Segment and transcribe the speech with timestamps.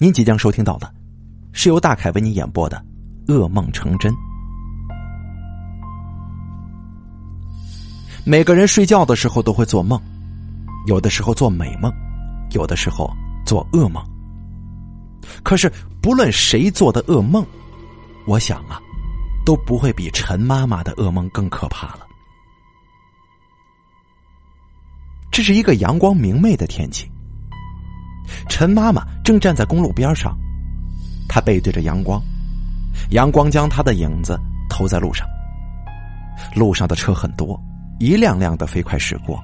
[0.00, 0.94] 您即将收听到的，
[1.52, 2.80] 是由大凯为您演播的
[3.32, 4.12] 《噩梦成真》。
[8.24, 10.00] 每个人睡觉的时候都会做梦，
[10.86, 11.92] 有的时候做美梦，
[12.52, 13.10] 有的时候
[13.44, 14.00] 做噩梦。
[15.42, 15.68] 可是，
[16.00, 17.44] 不论谁做的噩梦，
[18.24, 18.80] 我想啊，
[19.44, 22.06] 都不会比陈妈妈的噩梦更可怕了。
[25.32, 27.10] 这是一个阳光明媚的天气。
[28.48, 30.36] 陈妈妈正站在公路边上，
[31.28, 32.22] 她背对着阳光，
[33.10, 34.38] 阳光将她的影子
[34.68, 35.26] 投在路上。
[36.54, 37.60] 路上的车很多，
[37.98, 39.42] 一辆辆的飞快驶过。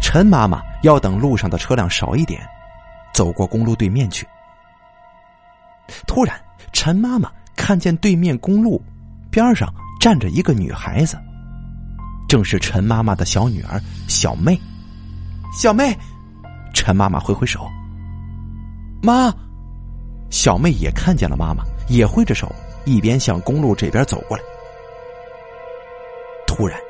[0.00, 2.40] 陈妈妈要等路上的车辆少一点，
[3.12, 4.26] 走过公路对面去。
[6.06, 6.40] 突然，
[6.72, 8.80] 陈妈妈看见对面公路
[9.30, 11.18] 边上站着一个女孩子，
[12.28, 14.58] 正是陈妈妈的小女儿小妹。
[15.52, 15.96] 小妹。
[16.80, 17.68] 陈妈妈挥挥手，
[19.02, 19.30] 妈，
[20.30, 22.50] 小妹也看见了妈妈，也挥着手，
[22.86, 24.42] 一边向公路这边走过来。
[26.46, 26.80] 突然，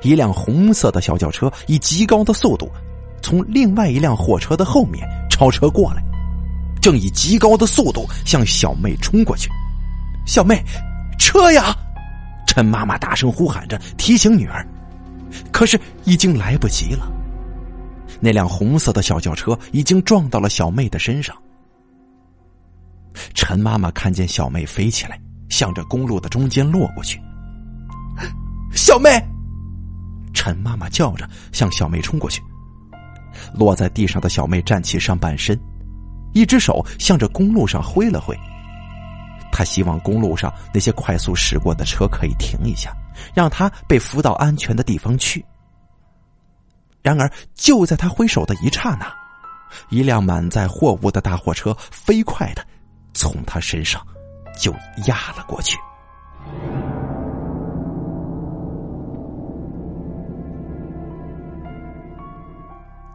[0.00, 2.70] 一辆红色的小轿车以极高的速度
[3.20, 6.02] 从另外一辆货车的后面超车过来，
[6.80, 9.50] 正以极高的速度向小妹冲过去。
[10.24, 10.64] 小妹，
[11.18, 11.76] 车呀！
[12.46, 14.66] 陈妈妈大声呼喊着，提醒女儿，
[15.52, 17.06] 可是已经来不及了。
[18.24, 21.36] 那辆红色的小轿车已经撞到了小妹的身上。
[23.34, 27.20] 陈妈妈看见小妹飞起来，向着公路的中间落过去。
[28.72, 29.22] 小妹，
[30.32, 32.42] 陈妈妈叫着向小妹冲过去。
[33.52, 35.60] 落在地上的小妹站起上半身，
[36.32, 38.34] 一只手向着公路上挥了挥。
[39.52, 42.90] 她希望公路上那些快速驶过的车可以停一下，
[43.34, 45.44] 让她被扶到安全的地方去。
[47.04, 49.06] 然而，就在他挥手的一刹那，
[49.90, 52.66] 一辆满载货物的大货车飞快的
[53.12, 54.04] 从他身上
[54.58, 54.72] 就
[55.06, 55.76] 压了过去。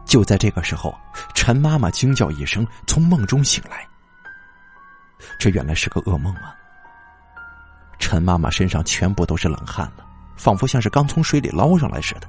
[0.04, 0.94] 就在这个时候，
[1.34, 3.84] 陈妈妈惊叫一声，从梦中醒来。
[5.36, 6.54] 这原来是个噩梦啊！
[7.98, 10.06] 陈妈妈身上全部都是冷汗了，
[10.36, 12.28] 仿佛像是刚从水里捞上来似的。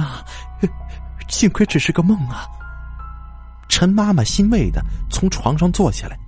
[0.00, 0.24] 啊，
[1.28, 2.46] 幸亏只是个梦啊！
[3.68, 6.18] 陈妈妈欣慰的从床上坐起来，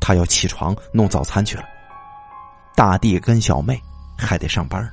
[0.00, 1.64] 她要起床弄早餐去了。
[2.76, 3.80] 大弟跟小妹
[4.16, 4.90] 还得上班呢。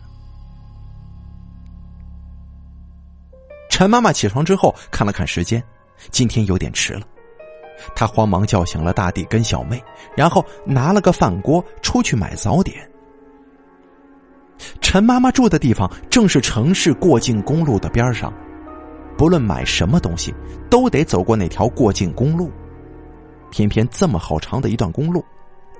[3.69, 5.63] 陈妈妈起床之后看了看时间，
[6.09, 7.05] 今天有点迟了。
[7.95, 9.83] 她慌忙叫醒了大弟跟小妹，
[10.15, 12.89] 然后拿了个饭锅出去买早点。
[14.81, 18.33] 陈妈妈住的地方正是城市过境公路的边上，
[19.17, 20.33] 不论买什么东西，
[20.69, 22.51] 都得走过那条过境公路。
[23.51, 25.23] 偏偏这么好长的一段公路，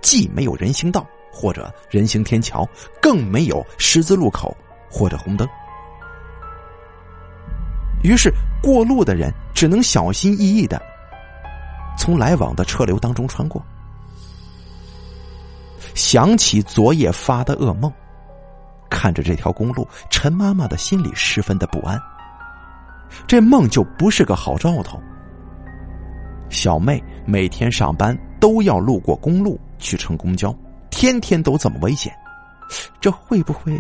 [0.02, 2.68] 既没有人行道或者人行天桥，
[3.02, 4.56] 更没有十字路口
[4.90, 5.48] 或者红灯。
[8.04, 8.32] 于是，
[8.62, 10.82] 过路的人只能小心翼翼的
[11.98, 13.66] 从来往的车流当中穿过。
[15.96, 17.92] 想起昨夜发的噩梦。
[18.90, 22.02] 看着这条公路，陈妈妈的心里十分的不安。
[23.28, 25.02] 这梦就不是个好兆头。
[26.50, 30.56] 小妹每天上班都要路过公路去乘公交，
[30.90, 32.16] 天天都这么危险，
[33.00, 33.80] 这会不会？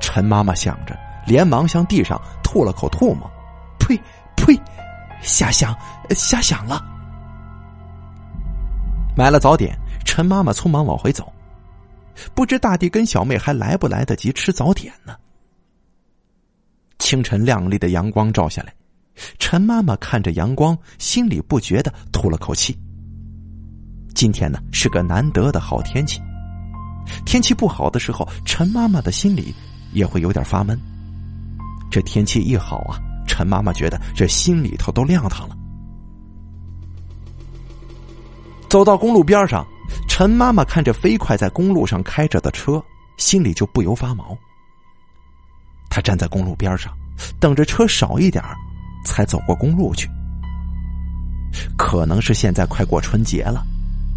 [0.00, 3.30] 陈妈妈想着，连忙向地上吐了口唾沫，
[3.78, 3.98] 呸
[4.36, 4.58] 呸，
[5.20, 5.76] 瞎想
[6.10, 6.82] 瞎想了。
[9.16, 11.30] 买了早点，陈妈妈匆忙往回走。
[12.34, 15.14] 不知大弟跟小妹还来不来得及吃早点呢？
[16.98, 18.72] 清晨亮丽的阳光照下来，
[19.38, 22.78] 陈妈妈看着阳光，心里不觉的吐了口气。
[24.14, 26.20] 今天呢是个难得的好天气，
[27.26, 29.54] 天气不好的时候，陈妈妈的心里
[29.92, 30.78] 也会有点发闷。
[31.90, 35.56] 这天气一好啊，陈妈妈觉得这心里头都亮堂了。
[38.68, 39.66] 走到公路边上。
[40.14, 42.84] 陈妈妈看着飞快在公路上开着的车，
[43.16, 44.36] 心里就不由发毛。
[45.88, 46.92] 她站在公路边上，
[47.40, 48.44] 等着车少一点
[49.06, 50.06] 才走过公路去。
[51.78, 53.64] 可能是现在快过春节了，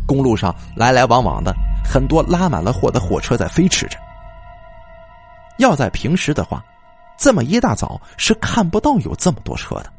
[0.06, 3.98] 公路上来来往往的很多拉满了货的货车在飞驰着。
[5.60, 6.62] 要在平时的话，
[7.18, 9.94] 这么一大早是看不到有这么多车的。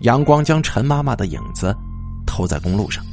[0.00, 1.72] 阳光将陈妈妈的影子。
[2.26, 3.04] 投在公路上，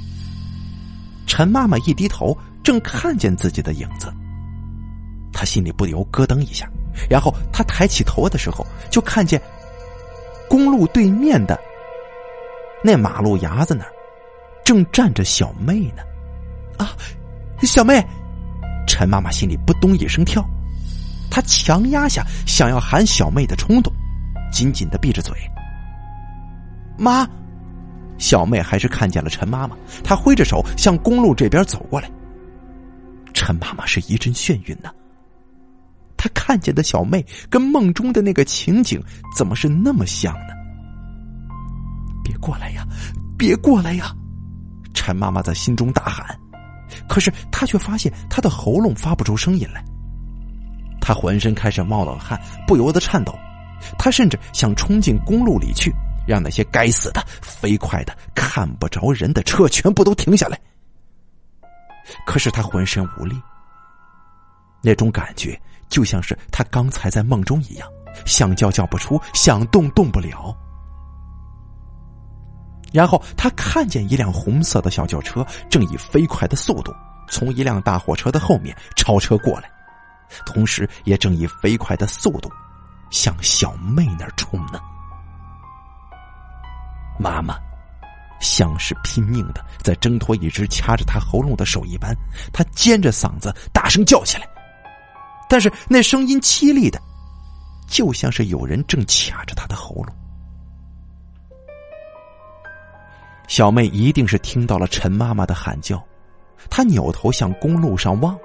[1.27, 4.11] 陈妈妈一低头，正看见自己的影子，
[5.31, 6.67] 她心里不由咯噔一下。
[7.07, 9.39] 然后她抬起头的时候，就看见
[10.49, 11.59] 公路对面的
[12.83, 13.91] 那马路牙子那儿
[14.63, 16.01] 正站着小妹呢。
[16.77, 16.95] 啊，
[17.61, 18.03] 小妹！
[18.87, 20.43] 陈妈妈心里扑通一声跳，
[21.29, 23.91] 她强压下想要喊小妹的冲动，
[24.51, 25.35] 紧紧的闭着嘴。
[26.97, 27.27] 妈，
[28.17, 32.09] 小妹还是看见了陈妈妈，她挥着手向公路这边走过来。
[33.33, 34.89] 陈妈妈是一阵眩晕呢。
[36.17, 39.01] 她看见的小妹跟梦中的那个情景
[39.35, 40.53] 怎么是那么像呢？
[42.23, 42.85] 别过来呀！
[43.37, 44.11] 别过来呀！
[44.93, 46.35] 陈妈妈在心中大喊，
[47.07, 49.83] 可是她却发现她的喉咙发不出声音来。
[50.99, 53.33] 她浑身开始冒冷汗，不由得颤抖。
[53.97, 55.93] 她甚至想冲进公路里去，
[56.27, 60.59] 让那些该死的、飞快的、看不着人的车全部都停下来。
[62.25, 63.35] 可是他浑身无力，
[64.83, 65.59] 那种感觉
[65.89, 67.89] 就像是他刚才在梦中一样，
[68.25, 70.55] 想叫叫不出，想动动不了。
[72.93, 76.95] 然后他看见一辆红色的小轿车正以飞快的速度
[77.29, 79.69] 从一辆大货车的后面超车过来，
[80.45, 82.49] 同时也正以飞快的速度
[83.11, 84.79] 向小妹那儿冲呢。
[87.19, 87.57] 妈妈
[88.39, 92.15] 像是拼命的在挣脱一只掐着她喉咙的手一般，
[92.53, 94.47] 她尖着嗓子大声叫起来，
[95.49, 97.01] 但是那声音凄厉的，
[97.87, 100.15] 就像是有人正卡着她的喉咙。
[103.47, 106.03] 小妹一定是听到了陈妈妈的喊叫，
[106.69, 108.37] 她扭头向公路上望。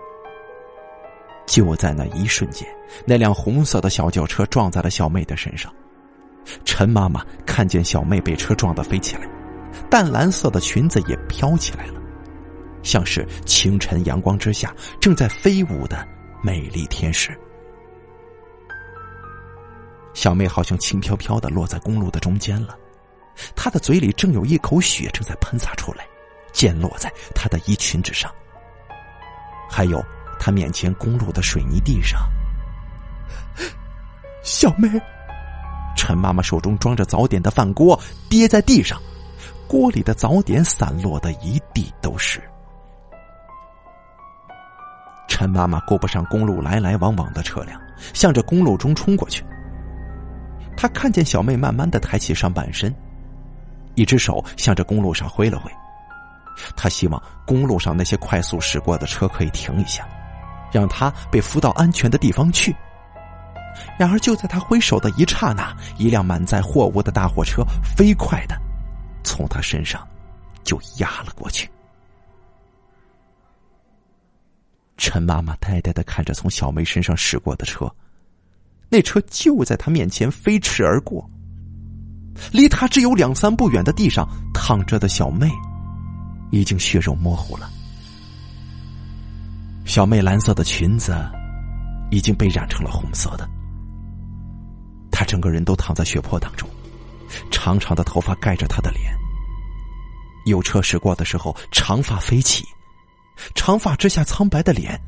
[1.44, 2.66] 就在那一瞬间，
[3.04, 5.74] 那辆红色的小轿车撞在了小妹的身上。
[6.64, 9.28] 陈妈妈看见小妹被车撞得飞起来，
[9.90, 12.00] 淡蓝色的裙子也飘起来了，
[12.82, 16.06] 像是清晨阳光之下正在飞舞的
[16.42, 17.38] 美丽天使。
[20.14, 22.76] 小妹好像轻飘飘的落在公路的中间了。
[23.56, 26.04] 她的嘴里正有一口血正在喷洒出来，
[26.52, 28.30] 溅落在她的衣裙之上。
[29.70, 30.04] 还有
[30.38, 32.20] 她面前公路的水泥地上。
[34.42, 34.86] 小妹，
[35.96, 37.98] 陈妈妈手中装着早点的饭锅
[38.28, 39.00] 跌在地上，
[39.66, 42.42] 锅里的早点散落的一地都是。
[45.28, 47.80] 陈妈妈顾不上公路来来往往的车辆，
[48.12, 49.44] 向着公路中冲过去。
[50.76, 52.94] 她看见小妹慢慢的抬起上半身。
[53.94, 55.70] 一只手向着公路上挥了挥，
[56.74, 60.08] 他希望公路上那些快速驶过的车可以停一下，
[60.72, 62.74] 让他被扶到安全的地方去。
[63.98, 67.62] 然而，就在他挥手的一刹那，一辆满载货物的大货车
[67.96, 68.56] 飞快的
[69.24, 70.06] 从他身上
[70.64, 71.70] 就压了过去。
[74.96, 77.92] 陈妈妈呆呆的看着从小梅身上驶过的车，
[78.88, 81.28] 那车就在他面前飞驰而过。
[82.50, 85.50] 离他只有两三步远的地上躺着的小妹，
[86.50, 87.68] 已经血肉模糊了。
[89.84, 91.14] 小妹蓝色的裙子
[92.10, 93.48] 已经被染成了红色的，
[95.22, 96.68] 他整个人都躺在血泊当中，
[97.48, 99.16] 长长的头发盖着他的脸。
[100.46, 102.66] 有车驶过的时候，长发飞起，
[103.54, 105.00] 长发之下苍白的脸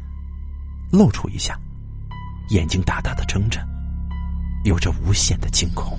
[0.92, 1.58] 露出一下，
[2.50, 3.58] 眼睛大大的睁着，
[4.62, 5.98] 有着无限的惊恐。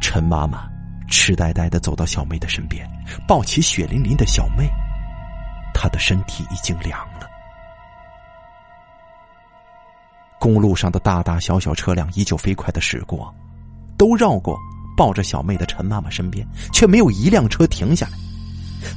[0.00, 0.68] 陈妈妈
[1.08, 2.84] 痴呆呆的走到小妹的身边，
[3.28, 4.68] 抱起血淋淋的小妹，
[5.72, 7.27] 她的身体已经凉了。
[10.40, 13.34] 公路上的大大小小车辆依旧飞快的驶过，
[13.96, 14.56] 都绕过
[14.96, 18.12] 抱着小妹的陈妈妈身边，却没有一辆车停下来，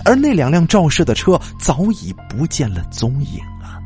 [0.05, 3.81] 而那两辆肇事的车早已不见了踪影啊。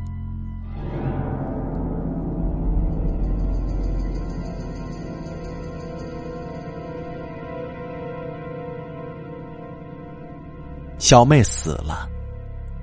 [10.98, 12.08] 小妹死了，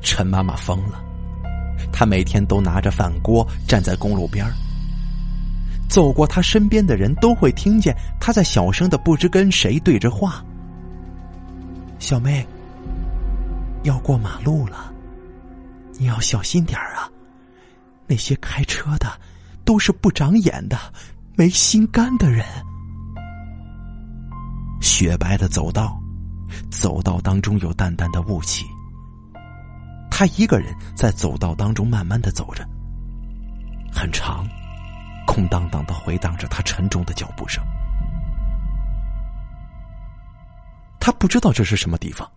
[0.01, 1.12] 陈妈妈疯了。
[1.93, 4.45] 他每天都拿着饭锅站在公路边
[5.87, 10.43] 走过他身边的人都会听见他在小声的不知跟谁对着话。
[11.99, 12.45] 小妹，
[13.83, 14.91] 要过马路了，
[15.99, 17.07] 你要小心点啊！
[18.07, 19.07] 那些开车的
[19.63, 20.77] 都是不长眼的、
[21.35, 22.43] 没心肝的人。
[24.81, 25.97] 雪白的走道。
[26.69, 28.63] 走道当中有淡淡的雾气，
[30.15, 32.63] 他一个人在走道当中慢慢的走着，
[33.91, 34.47] 很长，
[35.25, 37.65] 空荡荡的回荡着他沉重的脚步声。
[40.99, 42.31] 他不知道这是什么地方，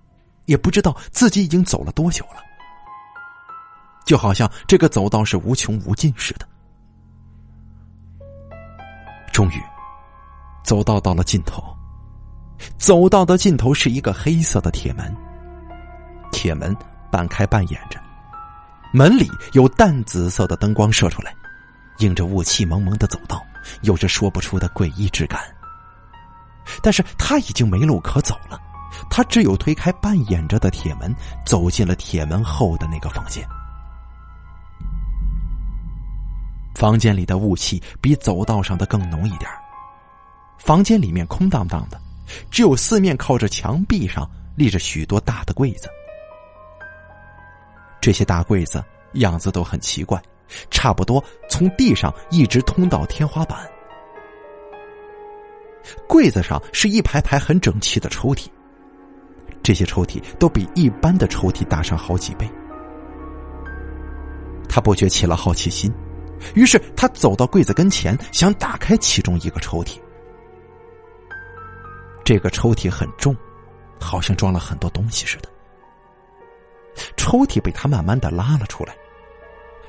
[0.46, 2.42] 也不知道自己已经走了多久了，
[4.06, 6.48] 就好像这个走道是无穷无尽似的。
[9.30, 9.62] 终于，
[10.64, 11.62] 走道到了尽头，
[12.78, 15.14] 走道的尽头是一个黑色的铁门，
[16.32, 16.74] 铁门
[17.10, 18.00] 半开半掩着，
[18.92, 21.34] 门里有淡紫色的灯光射出来，
[21.98, 23.44] 映着雾气蒙蒙的走道，
[23.82, 25.40] 有着说不出的诡异之感。
[26.82, 28.60] 但是他已经没路可走了，
[29.08, 33.46] 他只有推开半掩着的铁门，走进了铁门后的那个房间。
[36.74, 39.50] 房间里的雾气比走道上的更浓一点
[40.58, 41.98] 房间里面空荡荡的，
[42.50, 45.88] 只有四面靠着墙壁上立着许多大的柜子。
[48.06, 48.80] 这些大柜子
[49.14, 50.22] 样子都很奇怪，
[50.70, 51.20] 差不多
[51.50, 53.68] 从地上一直通到天花板。
[56.06, 58.46] 柜子上是一排排很整齐的抽屉，
[59.60, 62.48] 这些抽屉都比一般的抽屉大上好几倍。
[64.68, 65.92] 他不觉起了好奇心。
[66.54, 69.98] 于是他走到柜子跟前，想打开其中一个抽屉。
[72.24, 73.36] 这个抽屉很重，
[73.98, 75.48] 好像装了很多东西似的。
[77.16, 78.94] 抽屉被他慢慢的拉了出来，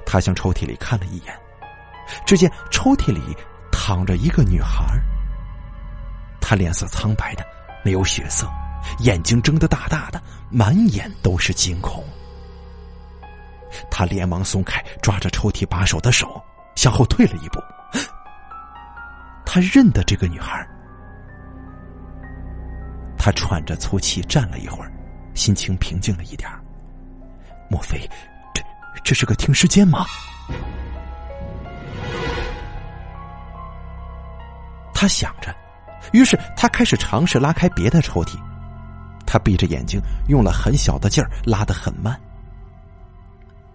[0.06, 1.34] 他向抽屉里看了一眼，
[2.26, 3.36] 只见抽屉里
[3.72, 4.86] 躺着一个女孩。
[6.40, 7.46] 她脸色苍白的，
[7.84, 8.48] 没有血色，
[9.00, 12.04] 眼睛睁得大大的，满眼都是惊恐。
[13.92, 16.42] 他连忙松开抓着抽屉把手的手，
[16.76, 17.62] 向后退了一步。
[19.46, 20.66] 他认得这个女孩。
[23.18, 24.92] 他喘着粗气站了一会儿，
[25.34, 26.50] 心情平静了一点
[27.70, 28.10] 莫非
[28.54, 28.64] 这
[29.04, 30.06] 这是个停尸间吗？
[34.94, 35.56] 他想着，
[36.12, 38.38] 于是他开始尝试拉开别的抽屉。
[39.26, 42.20] 他闭着眼睛，用了很小的劲儿，拉得很慢。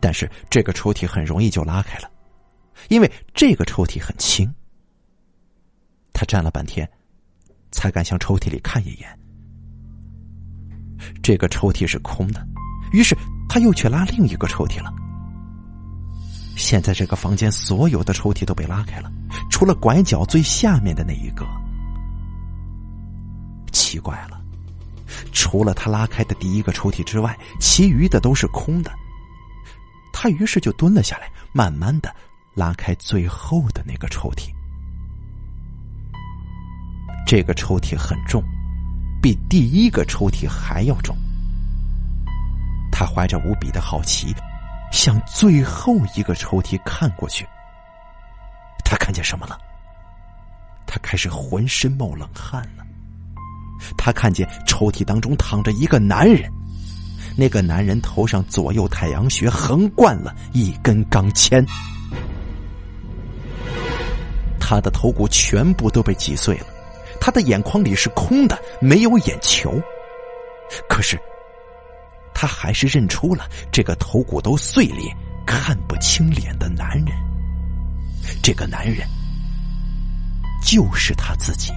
[0.00, 2.10] 但是这个抽屉很容易就拉开了，
[2.88, 4.52] 因为这个抽屉很轻。
[6.12, 6.90] 他站了半天，
[7.70, 9.18] 才敢向抽屉里看一眼。
[11.22, 12.44] 这个抽屉是空的，
[12.92, 13.16] 于是
[13.52, 14.90] 他又去拉另一个抽屉了。
[16.56, 19.12] 现在这个房间所有的抽屉都被拉开了，
[19.50, 21.44] 除了拐角最下面的那一个。
[23.70, 24.40] 奇怪了，
[25.32, 28.90] 除了他拉开的第一个抽屉之外，其余的都是空的。
[30.14, 32.10] 他于是就蹲了下来，慢慢的
[32.54, 34.50] 拉开最后的那个抽屉。
[37.26, 38.42] 这个抽屉很重，
[39.20, 41.14] 比第一个抽屉还要重。
[42.92, 44.32] 他怀着无比的好奇，
[44.92, 47.44] 向最后一个抽屉看过去。
[48.84, 49.58] 他看见什么了？
[50.86, 52.84] 他开始浑身冒冷汗了。
[53.96, 56.48] 他看见抽屉当中躺着一个男人。
[57.34, 61.66] 那个男人头上左右太阳穴横贯了一根钢钎，
[64.60, 66.66] 他的头骨全部都被挤碎了，
[67.18, 69.80] 他的眼眶里是空的，没有眼球。
[70.86, 71.18] 可是，
[72.42, 77.16] 他还是认出了这个头骨都碎裂、看不清脸的男人。
[78.42, 79.06] 这个男人
[80.60, 81.72] 就是他自己，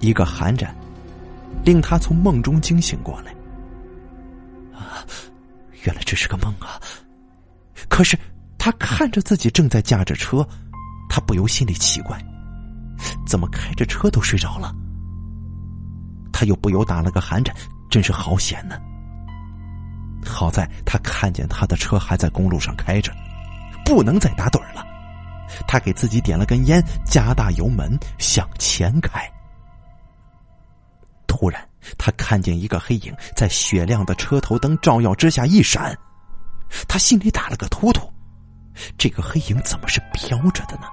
[0.00, 0.74] 一个寒战。
[1.64, 3.32] 令他从梦中惊醒过来。
[4.76, 5.06] 啊，
[5.84, 6.80] 原来这是个梦啊！
[7.88, 8.18] 可是
[8.58, 10.44] 他看着自己正在驾着车，
[11.08, 12.20] 他不由心里奇怪：
[13.24, 14.74] 怎么开着车都睡着了？
[16.38, 17.52] 他又不由打了个寒颤，
[17.90, 18.78] 真是好险呢！
[20.24, 23.12] 好在他看见他的车还在公路上开着，
[23.84, 24.86] 不能再打盹了。
[25.66, 29.28] 他给自己点了根烟，加大油门向前开。
[31.26, 31.60] 突然，
[31.98, 35.92] 他看见一个黑影在雪亮的车头灯照耀之下一闪，
[36.86, 38.08] 他心里打了个突突。
[38.96, 40.86] 这个黑影怎么是飘着的呢？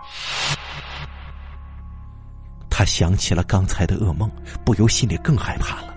[2.77, 4.29] 他想起了刚才的噩梦，
[4.65, 5.95] 不由心里更害怕了。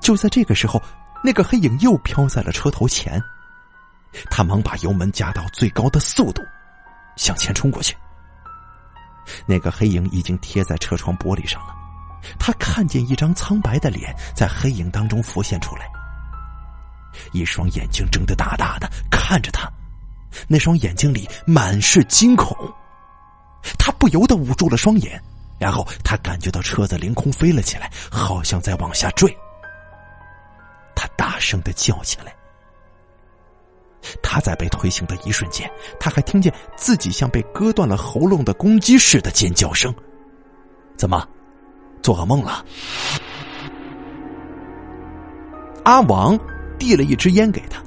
[0.00, 0.82] 就在这个时候，
[1.22, 3.22] 那个黑影又飘在了车头前，
[4.28, 6.42] 他忙把油门加到最高的速度，
[7.14, 7.96] 向前冲过去。
[9.46, 11.72] 那个黑影已经贴在车窗玻璃上了。
[12.40, 15.88] 他看见一张苍白的脸在黑影当中浮现出来，
[17.30, 19.70] 一双眼睛睁得大大的看着他，
[20.48, 22.52] 那双眼睛里满是惊恐。
[23.78, 25.22] 他不由得捂住了双眼，
[25.58, 29.34] 然后他感觉到车子凌空飞了起来，好像在往下坠。
[30.94, 32.34] 他大声的叫起来。
[34.22, 39.92] 他在被推行的一瞬间，他还听见自己像被割断了喉咙的公鸡似的尖叫声。
[40.96, 41.26] 怎么？
[42.02, 42.64] 做噩梦了。
[45.84, 46.38] 阿王
[46.78, 47.82] 递了一支烟给他，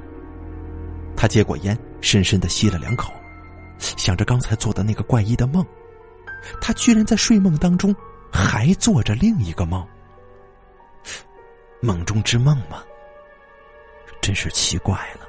[1.16, 3.12] 他接过烟，深深的吸了两口，
[3.78, 4.14] 想。
[4.16, 5.64] 着刚才做的那个怪异的梦，
[6.60, 7.94] 他居然在睡梦当中
[8.32, 9.86] 还做着另一个梦。
[11.80, 12.82] 梦中之梦吗？
[14.20, 15.26] 真是奇怪了。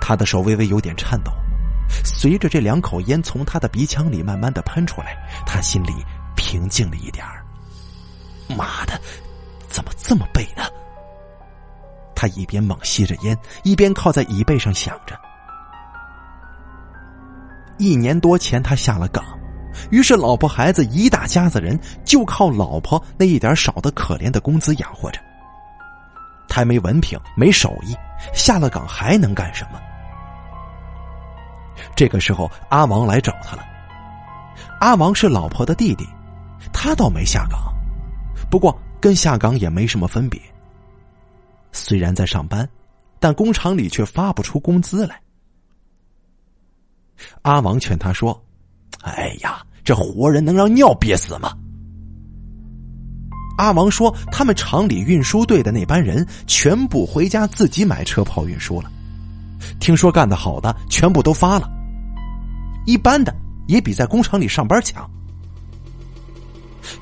[0.00, 1.30] 他的手微微有点颤抖，
[2.04, 5.16] 随着这两口烟从他的鼻腔里慢慢的喷出来，
[5.46, 5.92] 他心里
[6.34, 7.44] 平静了一点儿。
[8.56, 9.00] 妈的，
[9.68, 10.64] 怎么这么背呢？
[12.16, 15.20] 他一边猛吸着烟，一边靠在椅背上想着。
[17.78, 19.24] 一年多前，他下了岗，
[19.90, 25.20] 于是老婆孩子一大家子人就靠老婆那一点少的可怜的工资养活着。
[26.48, 27.96] 他没文凭，没手艺，
[28.34, 29.80] 下了岗还能干什么？
[31.96, 33.64] 这个时候，阿王来找他了。
[34.78, 36.06] 阿王是老婆的弟弟，
[36.72, 37.58] 他倒没下岗，
[38.50, 40.40] 不过跟下岗也没什么分别。
[41.72, 42.68] 虽然在上班，
[43.18, 45.18] 但工厂里却发不出工资来。
[47.42, 48.40] 阿王劝他说
[49.02, 51.52] ：“哎呀，这活人能让尿憋死吗？”
[53.58, 58.90] 阿王说：“他们厂里运输队的那班人全部回家自己买车跑运输了。
[59.78, 61.70] 听说干得好的全部都发了，
[62.86, 63.32] 一般的
[63.68, 65.08] 也比在工厂里上班强。”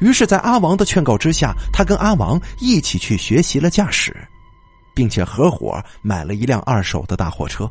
[0.00, 4.14] 于是，在阿王的劝告之下，他跟阿王一起去学习了驾驶，
[4.94, 7.70] 并且合伙买了一辆二手的大货车。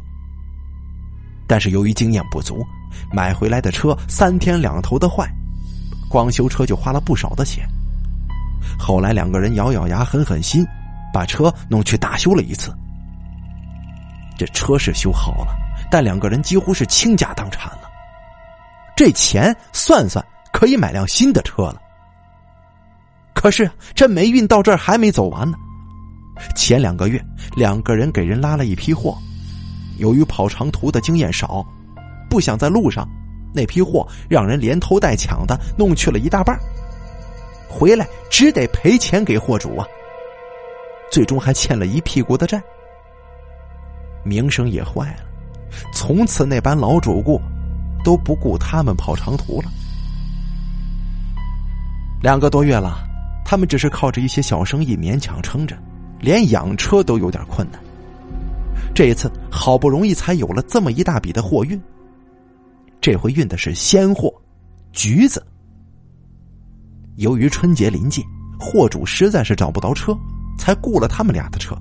[1.50, 2.64] 但是由于经验不足，
[3.12, 5.28] 买回来的车三天两头的坏，
[6.08, 7.68] 光修车就花了不少的钱。
[8.78, 10.64] 后来两个人咬咬牙狠狠心，
[11.12, 12.72] 把车弄去大修了一次。
[14.38, 15.56] 这车是修好了，
[15.90, 17.90] 但两个人几乎是倾家荡产了。
[18.96, 21.82] 这钱算算可以买辆新的车了。
[23.34, 25.58] 可是这霉运到这儿还没走完呢。
[26.56, 27.20] 前两个月，
[27.56, 29.18] 两个人给人拉了一批货。
[30.00, 31.66] 由于跑长途的经验少，
[32.30, 33.08] 不想在路上，
[33.54, 36.58] 那批货让人连偷带抢的弄去了一大半
[37.70, 39.86] 回来只得赔钱给货主啊。
[41.12, 42.62] 最终还欠了一屁股的债，
[44.24, 45.24] 名声也坏了。
[45.94, 47.42] 从此那班老主顾
[48.04, 49.70] 都不顾他们跑长途了。
[52.22, 53.00] 两个多月了，
[53.44, 55.76] 他们只是靠着一些小生意勉强撑着，
[56.20, 57.82] 连养车都有点困难。
[59.00, 61.82] 这一次好不容易才有了这么一大笔的货运，
[63.00, 64.30] 这回运的是鲜货，
[64.92, 65.42] 橘子。
[67.16, 68.22] 由于春节临近，
[68.60, 70.14] 货主实在是找不到车，
[70.58, 71.78] 才雇了他们俩的车。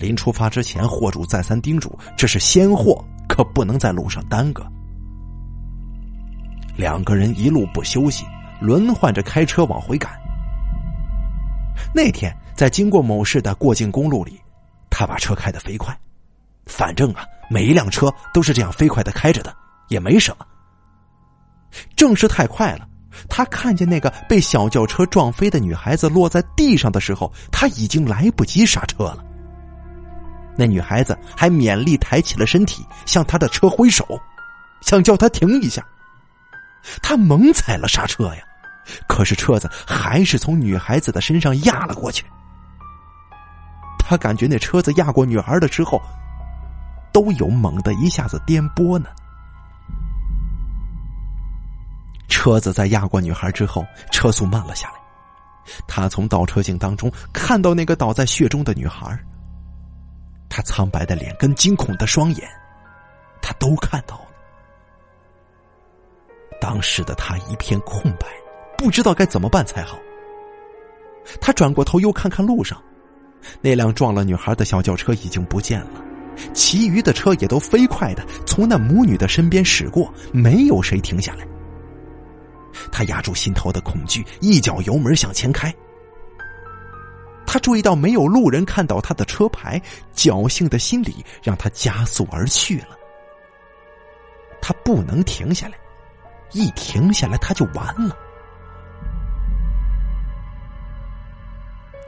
[0.00, 4.66] 临出发之前，货主再三叮嘱：“这是鲜货，可不能在路上耽搁。”
[6.76, 8.24] 两个人一路不休息，
[8.60, 10.10] 轮换着开车往回赶。
[11.94, 14.40] 那天在经过某市的过境公路里，
[14.90, 15.96] 他把车开得飞快。
[16.66, 19.54] 反正啊，每一辆车都是这样飞快的开着的，
[19.88, 20.44] 也没什么。
[21.94, 22.86] 正是太快了，
[23.28, 29.24] 他看见那个被小轿车撞飞的女孩子落在地上的时候，他已经来不及刹车了。
[30.56, 34.04] 那女孩子还勉力抬起了身体，向他的车挥手，
[34.80, 35.86] 想叫他停一下。
[37.02, 38.42] 他猛踩了刹车呀，
[39.06, 42.24] 可是车子还是从女孩子的身上压了过去。
[43.98, 46.02] 他感觉那车子压过女孩的时候。
[47.16, 49.08] 都有猛的一下子颠簸呢。
[52.28, 54.96] 车子在压过女孩之后，车速慢了下来。
[55.88, 59.18] 他从倒车镜当中看到那个倒在血中的女孩，
[60.50, 62.46] 她苍白的脸跟惊恐的双眼，
[63.40, 64.26] 他都看到了。
[66.60, 68.26] 当时的他一片空白，
[68.76, 69.98] 不知道该怎么办才好。
[71.40, 72.78] 他转过头又看看路上，
[73.62, 76.02] 那辆撞了女孩的小轿车已经不见了。
[76.52, 81.46] 其余的车也都飞快的从那母女的身边驶过，没有谁停下来。
[82.92, 85.74] 他压住心头的恐惧，一脚油门向前开。
[87.46, 89.80] 他注意到没有路人看到他的车牌，
[90.14, 92.88] 侥幸的心理让他加速而去了。
[94.60, 95.74] 他不能停下来，
[96.52, 98.16] 一停下来他就完了。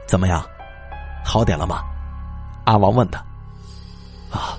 [0.07, 0.45] 怎么样，
[1.23, 1.83] 好点了吗？
[2.65, 3.25] 阿王问他。
[4.31, 4.57] 啊，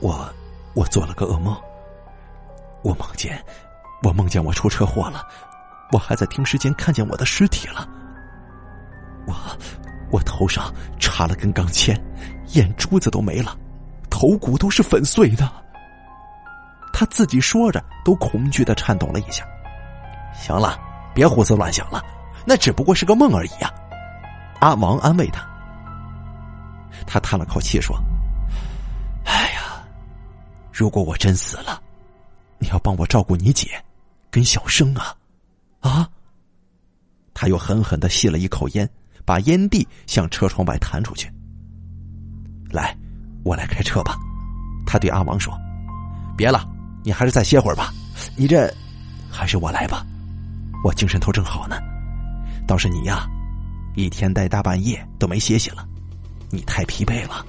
[0.00, 0.28] 我
[0.74, 1.56] 我做了个噩梦。
[2.82, 3.40] 我梦见，
[4.02, 5.24] 我梦见我出车祸了，
[5.92, 7.88] 我还在停尸间看见我的尸体了。
[9.26, 9.34] 我
[10.10, 11.96] 我头上插了根钢钎，
[12.54, 13.56] 眼珠子都没了，
[14.10, 15.48] 头骨都是粉碎的。
[16.92, 19.44] 他自己说着，都恐惧的颤抖了一下。
[20.34, 20.78] 行了，
[21.14, 22.04] 别胡思乱想了，
[22.44, 23.72] 那只不过是个梦而已呀。
[24.60, 25.46] 阿王安慰他。
[27.06, 27.96] 他叹了口气说。
[30.82, 31.80] 如果我真死了，
[32.58, 33.68] 你要帮我照顾你姐，
[34.32, 35.14] 跟小生啊，
[35.78, 36.10] 啊！
[37.32, 38.90] 他又狠狠的吸了一口烟，
[39.24, 41.32] 把烟蒂向车窗外弹出去。
[42.68, 42.98] 来，
[43.44, 44.18] 我来开车吧。
[44.84, 45.56] 他对阿王说
[46.36, 46.68] ：“别了，
[47.04, 47.94] 你还是再歇会儿吧。
[48.34, 48.68] 你这，
[49.30, 50.04] 还是我来吧，
[50.82, 51.76] 我精神头正好呢。
[52.66, 53.30] 倒是你呀，
[53.94, 55.86] 一天待大半夜都没歇息了，
[56.50, 57.46] 你太疲惫了。”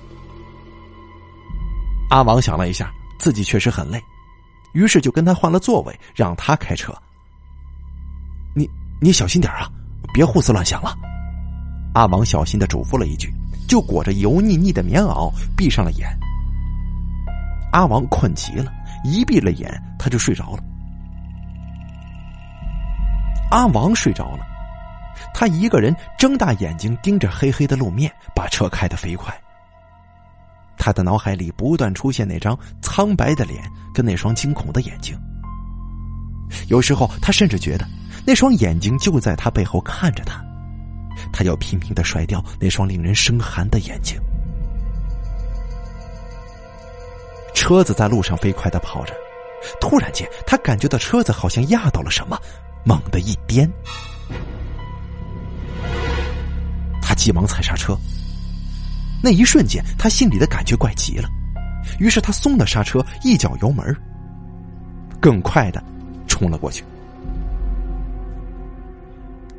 [2.11, 4.03] 阿王想了一下，自己确实很累，
[4.73, 6.93] 于是就跟他换了座位，让他开车。
[8.53, 8.69] 你
[9.01, 9.71] 你小心点啊，
[10.13, 10.93] 别胡思乱想了。
[11.93, 13.33] 阿王小心的嘱咐了一句，
[13.65, 16.09] 就裹着油腻腻的棉袄，闭上了眼。
[17.71, 18.69] 阿王困极了，
[19.05, 20.63] 一闭了眼，他就睡着了。
[23.51, 24.45] 阿王睡着了，
[25.33, 29.33] 他一个人睁大眼睛盯着黑黑的路面，把车开得飞快。
[30.85, 35.17] 他的脑海里不断出现那张苍白的脸跟那双惊恐的眼睛，
[36.67, 37.87] 有时候他甚至觉得
[38.25, 40.43] 那双眼睛就在他背后看着他，
[41.31, 44.19] 他要拼命的甩掉那双令人生寒的眼睛。
[47.53, 49.13] 车子在路上飞快的跑着，
[49.79, 52.37] 突然间他感觉到车子好像压到了什么，
[52.83, 53.71] 猛地一颠，
[57.01, 57.97] 他急忙踩刹车。
[59.23, 61.29] 那一瞬间，他心里的感觉怪极了，
[61.97, 63.95] 于是他松了刹车，一脚油门，
[65.21, 65.81] 更快的
[66.27, 66.83] 冲了过去。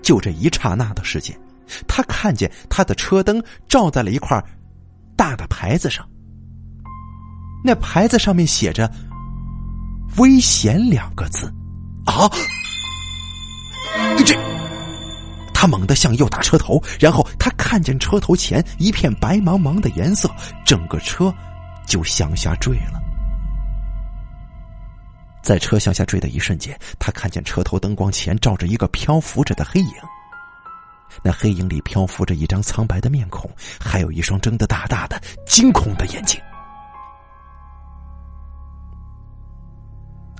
[0.02, 1.34] 就这一刹那的时间，
[1.88, 4.38] 他看见他的车灯照在了一块
[5.16, 6.06] 大的牌子上，
[7.64, 8.92] 那牌子上面写着
[10.20, 11.50] “危险”两个字。
[12.04, 12.28] 啊！
[14.26, 14.38] 这。
[15.54, 20.30] 他猛地向右打车头，然后他看见车头前一片白茫茫的颜色，
[20.64, 21.34] 整个车
[21.84, 23.02] 就向下坠了。
[25.42, 29.92] 在车向下坠的一瞬间，他看见车头灯光前照着一个漂浮着的黑影，
[31.20, 36.40] 那黑影里漂浮着一张苍白的面孔，还有一双睁得大大的、惊恐的眼睛。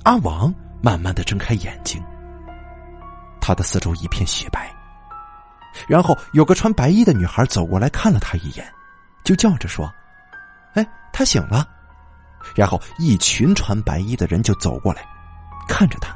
[0.03, 2.01] 阿王慢慢的睁开眼睛，
[3.41, 4.73] 他的四周一片雪白。
[5.87, 8.65] 然后有个穿白衣的女孩走过来看了他一眼，
[9.23, 9.91] 就叫着说
[10.75, 11.67] ：“哎，他醒了。”
[12.55, 15.05] 然后一群穿白衣的人就走过来，
[15.67, 16.15] 看着他。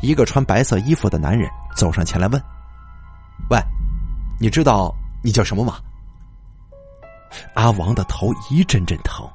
[0.00, 2.42] 一个穿白色衣服的男人走上前来问
[3.50, 3.58] ：“喂，
[4.40, 4.92] 你知道
[5.22, 5.78] 你叫什么吗？”
[7.54, 9.28] 阿王的头一阵阵疼。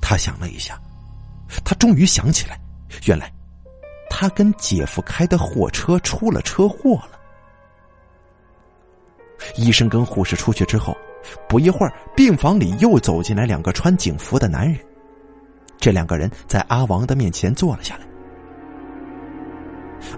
[0.00, 0.78] 他想了一下，
[1.64, 2.58] 他终于想起来，
[3.06, 3.32] 原来。
[4.18, 7.20] 他跟姐夫开的货车出了车祸了。
[9.56, 10.96] 医生跟护士出去之后，
[11.46, 14.80] 不一会儿，病房里又走进来两个穿警服的男人。
[15.76, 18.06] 这两个人在阿王的面前坐了下来。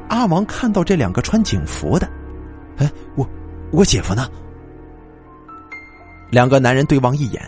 [0.08, 2.08] 阿王看到这两个穿警服的，
[2.76, 3.28] 哎，我
[3.72, 4.30] 我姐夫呢？
[6.30, 7.42] 两个男人对望一眼，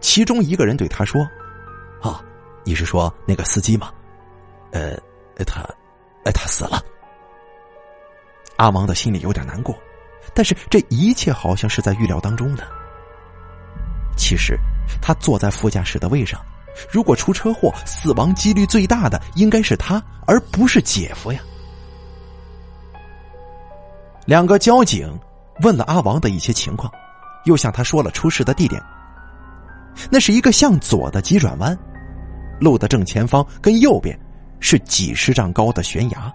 [0.00, 1.20] 其中一个人对他说
[2.00, 2.24] ：“啊，
[2.64, 3.92] 你是说那个司机吗？
[4.70, 4.96] 呃，
[5.44, 5.62] 他。”
[6.24, 6.82] 哎，他死了。
[8.56, 9.74] 阿王的心里有点难过，
[10.34, 12.66] 但是这一切好像是在预料当中的。
[14.16, 14.58] 其实，
[15.00, 16.38] 他坐在副驾驶的位上，
[16.90, 21.40] 如果出车祸，死亡几率最大的应该是他，而不是姐夫呀。
[24.26, 25.18] 两个交警
[25.62, 26.92] 问了阿王的一些情况，
[27.44, 28.80] 又向他说了出事的地点。
[30.10, 31.76] 那是一个向左的急转弯，
[32.60, 34.18] 路的正前方跟右边。
[34.60, 36.32] 是几十丈高的悬崖，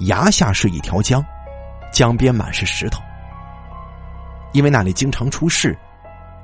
[0.00, 1.24] 崖下是一条江，
[1.92, 3.00] 江边满是石头。
[4.54, 5.76] 因为那里经常出事，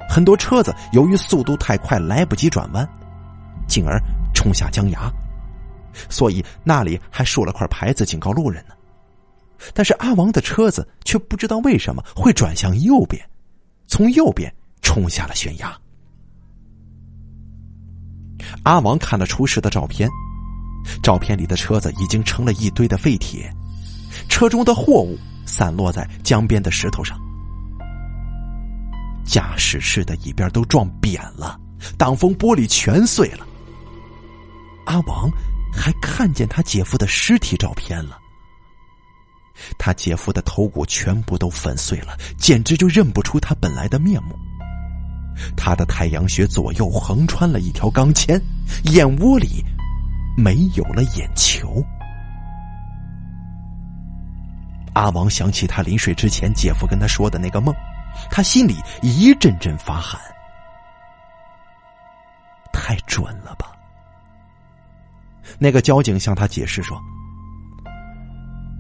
[0.09, 2.87] 很多车子由于速度太快来不及转弯，
[3.67, 3.99] 进而
[4.35, 5.11] 冲下江崖，
[6.11, 8.75] 所以那里还竖了块牌子警告路人呢。
[9.73, 13.25] 但是阿王的车子却不知道为什么会转向右边，
[13.87, 15.75] 从右边冲下了悬崖。
[18.65, 20.11] 阿王看了出事的照片。
[21.03, 23.51] 照片里的车子已经成了一堆的废铁，
[24.29, 27.19] 车中的货物散落在江边的石头上，
[29.25, 31.59] 驾驶室的一边都撞扁了，
[31.97, 33.47] 挡风玻璃全碎了。
[34.87, 35.31] 阿王
[35.73, 38.19] 还看见他姐夫的尸体照片了，
[39.79, 44.39] 他姐夫的头骨全部都粉碎了，简直就认不出他本来的面目。
[45.57, 48.41] 他的太阳穴左右横穿了一条钢钎，
[48.93, 49.65] 眼窝里。
[50.37, 51.85] 没有了眼球，
[54.95, 57.75] 阿王想起他临睡之前姐夫跟他说的那个梦，
[58.31, 60.21] 他心里一阵阵发寒。
[62.73, 63.73] 太准了吧？
[65.59, 67.01] 那个交警向他解释说：“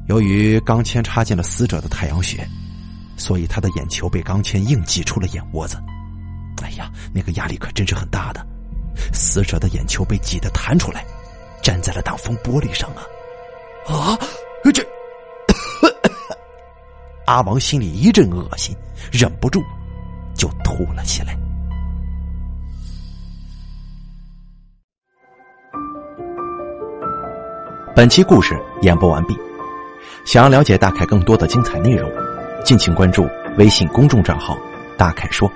[0.08, 2.46] 由于钢钎插进了死者的太阳穴，
[3.16, 5.80] 所以他的眼球被钢钎硬挤出了眼窝子。
[6.62, 8.44] 哎呀，那个压力可真是很大的，
[9.12, 11.04] 死者的眼球被挤得弹出来，
[11.64, 13.02] 粘在了挡风玻璃上啊！
[13.86, 14.18] 啊，
[14.72, 14.86] 这……
[17.26, 18.76] 阿王心里一阵恶心，
[19.10, 19.62] 忍不住
[20.34, 21.34] 就吐了起来。”
[27.96, 29.34] 本期故事演播完毕。
[30.26, 32.10] 想要了解大凯更多的精彩内容，
[32.64, 34.56] 敬请关注微信公众账号
[34.98, 35.50] “大凯说”。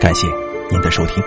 [0.00, 0.26] 感谢
[0.70, 1.22] 您的收听。